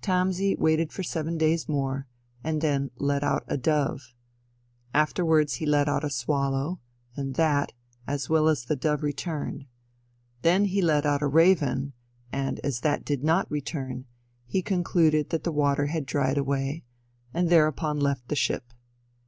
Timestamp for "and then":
2.44-2.92